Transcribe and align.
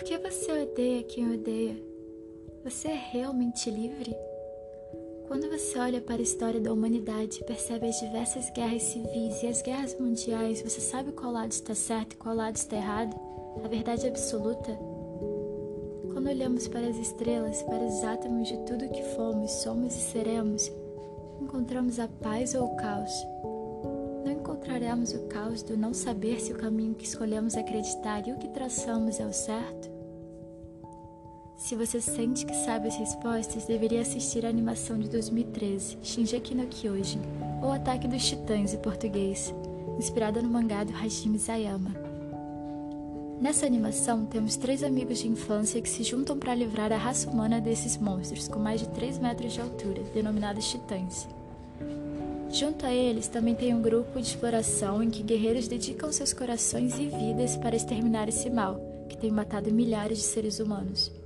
Por 0.00 0.06
que 0.06 0.16
você 0.16 0.50
odeia 0.50 1.02
quem 1.02 1.30
odeia? 1.30 1.76
Você 2.64 2.88
é 2.88 2.94
realmente 3.12 3.70
livre? 3.70 4.16
Quando 5.28 5.50
você 5.50 5.78
olha 5.78 6.00
para 6.00 6.16
a 6.16 6.22
história 6.22 6.58
da 6.58 6.72
humanidade 6.72 7.38
e 7.38 7.44
percebe 7.44 7.86
as 7.86 8.00
diversas 8.00 8.48
guerras 8.48 8.82
civis 8.82 9.42
e 9.42 9.46
as 9.48 9.60
guerras 9.60 9.94
mundiais, 10.00 10.62
você 10.62 10.80
sabe 10.80 11.12
qual 11.12 11.30
lado 11.30 11.52
está 11.52 11.74
certo 11.74 12.14
e 12.14 12.16
qual 12.16 12.34
lado 12.34 12.56
está 12.56 12.76
errado? 12.76 13.14
A 13.62 13.68
verdade 13.68 14.08
absoluta? 14.08 14.72
Quando 16.14 16.30
olhamos 16.30 16.66
para 16.66 16.88
as 16.88 16.96
estrelas, 16.96 17.62
para 17.64 17.84
os 17.84 18.02
átomos 18.02 18.48
de 18.48 18.56
tudo 18.64 18.88
que 18.88 19.02
fomos, 19.14 19.50
somos 19.50 19.94
e 19.94 20.00
seremos, 20.00 20.72
encontramos 21.42 22.00
a 22.00 22.08
paz 22.08 22.54
ou 22.54 22.64
o 22.64 22.76
caos? 22.76 23.12
Não 24.24 24.32
encontraremos 24.32 25.12
o 25.12 25.26
caos 25.26 25.62
do 25.62 25.76
não 25.76 25.92
saber 25.92 26.40
se 26.40 26.54
o 26.54 26.56
caminho 26.56 26.94
que 26.94 27.04
escolhemos 27.04 27.54
acreditar 27.54 28.26
e 28.26 28.32
o 28.32 28.38
que 28.38 28.48
traçamos 28.48 29.20
é 29.20 29.26
o 29.26 29.32
certo? 29.32 29.89
Se 31.60 31.76
você 31.76 32.00
sente 32.00 32.46
que 32.46 32.54
sabe 32.54 32.88
as 32.88 32.96
respostas, 32.96 33.66
deveria 33.66 34.00
assistir 34.00 34.46
a 34.46 34.48
animação 34.48 34.98
de 34.98 35.10
2013, 35.10 35.98
Shinjeki 36.02 36.54
no 36.54 36.66
Kyojin, 36.66 37.20
ou 37.62 37.70
Ataque 37.70 38.08
dos 38.08 38.26
Titãs 38.26 38.72
em 38.72 38.78
português, 38.78 39.54
inspirada 39.98 40.40
no 40.40 40.48
mangá 40.48 40.84
do 40.84 40.96
Hajime 40.96 41.36
Isayama. 41.36 41.94
Nessa 43.38 43.66
animação, 43.66 44.24
temos 44.24 44.56
três 44.56 44.82
amigos 44.82 45.18
de 45.18 45.28
infância 45.28 45.82
que 45.82 45.88
se 45.88 46.02
juntam 46.02 46.38
para 46.38 46.54
livrar 46.54 46.94
a 46.94 46.96
raça 46.96 47.28
humana 47.28 47.60
desses 47.60 47.98
monstros 47.98 48.48
com 48.48 48.58
mais 48.58 48.80
de 48.80 48.88
3 48.88 49.18
metros 49.18 49.52
de 49.52 49.60
altura, 49.60 50.02
denominados 50.14 50.66
Titãs. 50.66 51.28
Junto 52.50 52.86
a 52.86 52.92
eles 52.92 53.28
também 53.28 53.54
tem 53.54 53.74
um 53.74 53.82
grupo 53.82 54.18
de 54.18 54.28
exploração 54.28 55.02
em 55.02 55.10
que 55.10 55.22
guerreiros 55.22 55.68
dedicam 55.68 56.10
seus 56.10 56.32
corações 56.32 56.98
e 56.98 57.06
vidas 57.06 57.54
para 57.58 57.76
exterminar 57.76 58.30
esse 58.30 58.48
mal, 58.48 58.80
que 59.10 59.16
tem 59.16 59.30
matado 59.30 59.70
milhares 59.70 60.18
de 60.18 60.24
seres 60.24 60.58
humanos. 60.58 61.19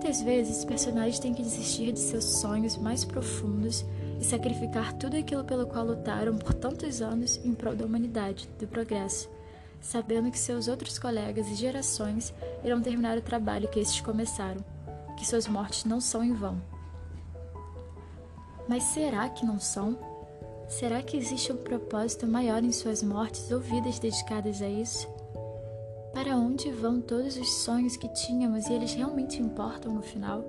Muitas 0.00 0.22
vezes, 0.22 0.56
os 0.56 0.64
personagens 0.64 1.18
têm 1.18 1.34
que 1.34 1.42
desistir 1.42 1.92
de 1.92 1.98
seus 1.98 2.24
sonhos 2.24 2.74
mais 2.78 3.04
profundos 3.04 3.84
e 4.18 4.24
sacrificar 4.24 4.94
tudo 4.94 5.14
aquilo 5.14 5.44
pelo 5.44 5.66
qual 5.66 5.84
lutaram 5.84 6.38
por 6.38 6.54
tantos 6.54 7.02
anos 7.02 7.38
em 7.44 7.52
prol 7.52 7.76
da 7.76 7.84
humanidade, 7.84 8.48
do 8.58 8.66
progresso, 8.66 9.28
sabendo 9.78 10.30
que 10.30 10.38
seus 10.38 10.68
outros 10.68 10.98
colegas 10.98 11.46
e 11.48 11.54
gerações 11.54 12.32
irão 12.64 12.80
terminar 12.80 13.18
o 13.18 13.20
trabalho 13.20 13.68
que 13.68 13.78
estes 13.78 14.00
começaram, 14.00 14.64
que 15.18 15.26
suas 15.26 15.46
mortes 15.46 15.84
não 15.84 16.00
são 16.00 16.24
em 16.24 16.32
vão. 16.32 16.58
Mas 18.66 18.84
será 18.84 19.28
que 19.28 19.44
não 19.44 19.60
são? 19.60 19.98
Será 20.66 21.02
que 21.02 21.18
existe 21.18 21.52
um 21.52 21.58
propósito 21.58 22.26
maior 22.26 22.64
em 22.64 22.72
suas 22.72 23.02
mortes 23.02 23.50
ou 23.50 23.60
vidas 23.60 23.98
dedicadas 23.98 24.62
a 24.62 24.66
isso? 24.66 25.06
Para 26.22 26.36
onde 26.36 26.70
vão 26.70 27.00
todos 27.00 27.38
os 27.38 27.50
sonhos 27.50 27.96
que 27.96 28.06
tínhamos 28.06 28.66
e 28.66 28.74
eles 28.74 28.92
realmente 28.92 29.40
importam 29.40 29.94
no 29.94 30.02
final? 30.02 30.44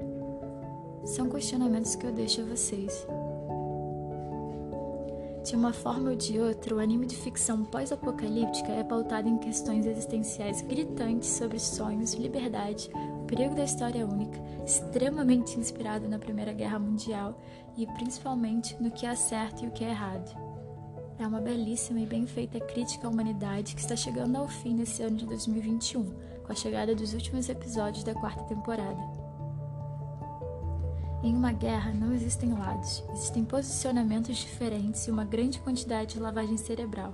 São 1.05 1.29
questionamentos 1.29 1.95
que 1.95 2.05
eu 2.05 2.11
deixo 2.11 2.41
a 2.41 2.43
vocês. 2.43 3.07
De 5.45 5.55
uma 5.55 5.71
forma 5.71 6.09
ou 6.09 6.15
de 6.17 6.37
outra, 6.41 6.75
o 6.75 6.79
anime 6.79 7.05
de 7.05 7.15
ficção 7.15 7.63
pós-apocalíptica 7.63 8.69
é 8.73 8.83
pautado 8.83 9.29
em 9.29 9.37
questões 9.37 9.85
existenciais 9.85 10.59
gritantes 10.61 11.29
sobre 11.29 11.57
sonhos, 11.57 12.15
liberdade, 12.15 12.91
o 13.21 13.25
perigo 13.25 13.55
da 13.55 13.63
história 13.63 14.05
única, 14.05 14.41
extremamente 14.65 15.57
inspirado 15.57 16.05
na 16.05 16.19
Primeira 16.19 16.51
Guerra 16.51 16.79
Mundial 16.79 17.39
e 17.77 17.87
principalmente 17.87 18.75
no 18.83 18.91
que 18.91 19.05
é 19.05 19.15
certo 19.15 19.63
e 19.63 19.69
o 19.69 19.71
que 19.71 19.85
é 19.85 19.91
errado. 19.91 20.50
É 21.21 21.27
uma 21.27 21.39
belíssima 21.39 21.99
e 21.99 22.05
bem 22.07 22.25
feita 22.25 22.59
crítica 22.59 23.05
à 23.05 23.09
humanidade 23.11 23.75
que 23.75 23.81
está 23.81 23.95
chegando 23.95 24.37
ao 24.37 24.47
fim 24.47 24.73
nesse 24.73 25.03
ano 25.03 25.17
de 25.17 25.27
2021, 25.27 26.03
com 26.43 26.51
a 26.51 26.55
chegada 26.55 26.95
dos 26.95 27.13
últimos 27.13 27.47
episódios 27.47 28.03
da 28.03 28.15
quarta 28.15 28.43
temporada. 28.45 28.99
Em 31.21 31.35
uma 31.35 31.51
guerra 31.51 31.93
não 31.93 32.11
existem 32.11 32.51
lados, 32.51 33.03
existem 33.13 33.45
posicionamentos 33.45 34.35
diferentes 34.35 35.05
e 35.05 35.11
uma 35.11 35.23
grande 35.23 35.59
quantidade 35.59 36.15
de 36.15 36.19
lavagem 36.19 36.57
cerebral. 36.57 37.13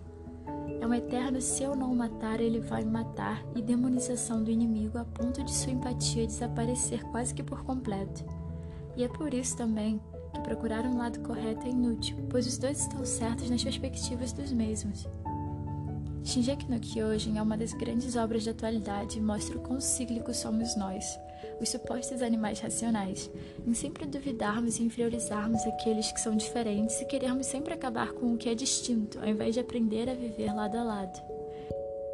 É 0.80 0.88
um 0.88 0.94
eterno 0.94 1.42
se 1.42 1.64
eu 1.64 1.76
não 1.76 1.94
matar, 1.94 2.40
ele 2.40 2.62
vai 2.62 2.86
me 2.86 2.92
matar 2.92 3.44
e 3.58 3.62
demonização 3.62 4.42
do 4.42 4.50
inimigo 4.50 4.98
a 4.98 5.04
ponto 5.04 5.44
de 5.44 5.54
sua 5.54 5.74
empatia 5.74 6.26
desaparecer 6.26 7.04
quase 7.12 7.34
que 7.34 7.44
por 7.44 7.62
completo. 7.66 8.24
E 8.96 9.04
é 9.04 9.10
por 9.10 9.34
isso 9.34 9.58
também 9.58 10.00
procurar 10.42 10.86
um 10.86 10.98
lado 10.98 11.20
correto 11.20 11.66
é 11.66 11.70
inútil, 11.70 12.18
pois 12.30 12.48
os 12.48 12.58
dois 12.58 12.80
estão 12.80 13.06
certos 13.06 13.50
nas 13.50 13.64
perspectivas 13.64 14.32
dos 14.34 14.52
mesmos. 14.52 15.08
Shinjeki 16.24 16.70
no 16.70 16.80
Kyojin 16.80 17.38
é 17.38 17.42
uma 17.42 17.56
das 17.58 17.72
grandes 17.74 18.18
obras 18.18 18.44
da 18.44 18.52
atualidade 18.52 19.18
e 19.18 19.22
mostra 19.22 19.58
o 19.58 19.62
quão 19.62 19.80
cíclicos 19.80 20.38
somos 20.38 20.76
nós, 20.76 21.18
os 21.62 21.70
supostos 21.70 22.22
animais 22.22 22.60
racionais, 22.60 23.32
em 23.66 23.74
sempre 23.74 24.06
duvidarmos 24.06 24.78
e 24.78 24.84
inferiorizarmos 24.84 25.66
aqueles 25.66 26.12
que 26.12 26.20
são 26.20 26.36
diferentes 26.36 27.00
e 27.00 27.06
querermos 27.06 27.46
sempre 27.46 27.74
acabar 27.74 28.12
com 28.12 28.34
o 28.34 28.38
que 28.38 28.50
é 28.50 28.56
distinto, 28.56 29.18
ao 29.20 29.28
invés 29.28 29.54
de 29.54 29.62
aprender 29.62 30.10
a 30.10 30.14
viver 30.14 30.54
lado 30.54 30.78
a 30.78 30.84
lado. 30.84 31.47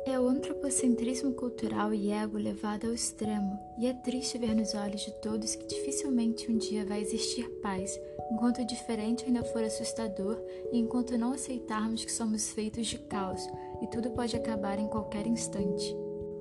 É 0.06 0.20
o 0.20 0.28
antropocentrismo 0.28 1.32
cultural 1.32 1.94
e 1.94 2.12
ego 2.12 2.38
levado 2.38 2.88
ao 2.88 2.94
extremo, 2.94 3.58
e 3.78 3.88
é 3.88 3.94
triste 3.94 4.38
ver 4.38 4.54
nos 4.54 4.74
olhos 4.74 5.00
de 5.00 5.12
todos 5.22 5.56
que 5.56 5.66
dificilmente 5.66 6.52
um 6.52 6.58
dia 6.58 6.86
vai 6.86 7.02
existir 7.02 7.50
paz, 7.62 7.98
enquanto 8.30 8.62
o 8.62 8.66
diferente 8.66 9.24
ainda 9.24 9.46
for 9.46 9.64
assustador 9.64 10.38
e 10.74 10.78
enquanto 10.78 11.18
não 11.18 11.32
aceitarmos 11.32 12.04
que 12.04 12.12
somos 12.12 12.52
feitos 12.52 12.88
de 12.88 12.98
caos 12.98 13.48
e 13.82 13.88
tudo 13.88 14.10
pode 14.10 14.36
acabar 14.36 14.78
em 14.78 14.90
qualquer 14.90 15.26
instante. 15.26 15.96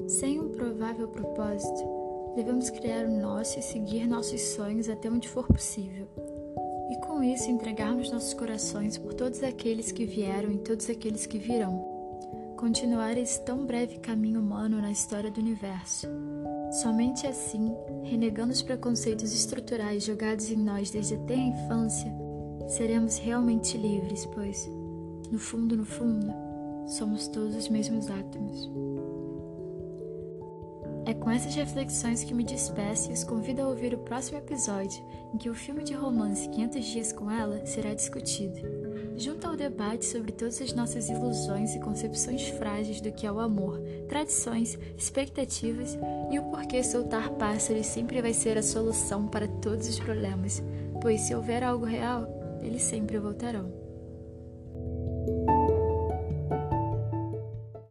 Sem 0.09 0.41
um 0.41 0.49
provável 0.49 1.07
propósito, 1.07 1.85
devemos 2.35 2.69
criar 2.69 3.07
o 3.07 3.17
nosso 3.21 3.61
e 3.61 3.63
seguir 3.63 4.09
nossos 4.09 4.41
sonhos 4.41 4.89
até 4.89 5.09
onde 5.09 5.29
for 5.29 5.47
possível. 5.47 6.09
E 6.91 6.97
com 6.97 7.23
isso 7.23 7.49
entregarmos 7.49 8.11
nossos 8.11 8.35
corações 8.35 8.99
por 8.99 9.15
todos 9.15 9.41
aqueles 9.45 9.93
que 9.93 10.05
vieram 10.05 10.51
e 10.51 10.59
todos 10.59 10.91
aqueles 10.91 11.27
que 11.27 11.39
virão 11.39 11.92
continuar 12.63 13.19
esse 13.19 13.45
tão 13.45 13.67
breve 13.67 13.99
caminho 13.99 14.39
humano 14.39 14.81
na 14.81 14.93
história 14.93 15.29
do 15.33 15.41
universo. 15.41 16.07
Somente 16.81 17.27
assim, 17.27 17.75
renegando 18.05 18.53
os 18.53 18.63
preconceitos 18.63 19.35
estruturais 19.35 20.05
jogados 20.05 20.49
em 20.49 20.59
nós 20.59 20.89
desde 20.89 21.17
a 21.17 21.19
tenra 21.19 21.59
infância, 21.59 22.15
seremos 22.69 23.19
realmente 23.19 23.77
livres, 23.77 24.25
pois, 24.27 24.71
no 25.29 25.41
fundo, 25.41 25.77
no 25.77 25.85
fundo, 25.85 26.33
somos 26.87 27.27
todos 27.27 27.57
os 27.57 27.69
mesmos 27.69 28.09
átomos. 28.09 28.71
É 31.05 31.15
com 31.15 31.33
essas 31.33 31.57
reflexões 31.57 32.23
que 32.23 32.33
me 32.33 32.45
despeço 32.45 33.11
e 33.11 33.15
os 33.15 33.25
convido 33.25 33.61
a 33.61 33.67
ouvir 33.67 33.93
o 33.93 33.99
próximo 33.99 34.39
episódio, 34.39 35.03
em 35.35 35.37
que 35.37 35.51
o 35.51 35.55
filme 35.55 35.83
de 35.83 35.95
romance 35.95 36.49
500 36.49 36.85
Dias 36.85 37.13
com 37.13 37.29
Ela 37.29 37.67
será 37.67 37.93
discutido 37.93 38.92
junto 39.17 39.47
ao 39.47 39.57
debate 39.57 40.05
sobre 40.05 40.33
todas 40.33 40.61
as 40.61 40.73
nossas 40.73 41.09
ilusões 41.09 41.75
e 41.75 41.81
concepções 41.81 42.49
frágeis 42.49 43.01
do 43.01 43.13
que 43.13 43.27
é 43.27 43.33
o 43.33 43.41
amor, 43.41 43.81
tradições, 44.09 44.79
expectativas 44.97 45.99
e 46.31 46.39
o 46.39 46.45
porquê 46.45 46.83
soltar 46.83 47.31
pássaros 47.31 47.87
sempre 47.87 48.21
vai 48.21 48.33
ser 48.33 48.59
a 48.59 48.63
solução 48.63 49.29
para 49.29 49.49
todos 49.49 49.89
os 49.89 49.99
problemas, 49.99 50.63
pois 51.01 51.21
se 51.23 51.35
houver 51.35 51.63
algo 51.63 51.85
real, 51.85 52.27
eles 52.63 52.83
sempre 52.83 53.19
voltarão. 53.19 53.71